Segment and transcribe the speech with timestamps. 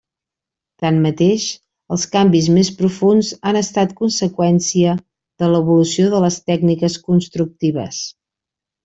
[0.83, 1.43] Tanmateix,
[1.95, 4.95] els canvis més profunds han estat conseqüència
[5.45, 8.01] de l'evolució de les tècniques constructives.